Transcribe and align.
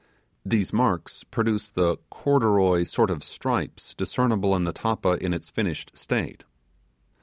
These 0.43 0.73
marks 0.73 1.23
produce 1.23 1.69
the 1.69 1.97
corduroy 2.09 2.85
sort 2.85 3.11
of 3.11 3.23
stripes 3.23 3.93
discernible 3.93 4.55
in 4.55 4.63
the 4.63 4.73
tappa 4.73 5.23
in 5.23 5.31
its 5.31 5.51
finished 5.51 5.95
state. 5.95 6.43